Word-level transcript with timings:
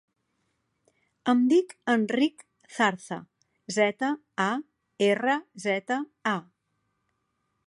Em 1.33 1.43
dic 1.51 1.75
Enric 1.95 2.41
Zarza: 2.79 3.19
zeta, 3.77 4.13
a, 4.49 4.51
erra, 5.13 5.41
zeta, 5.69 6.03
a. 6.37 6.39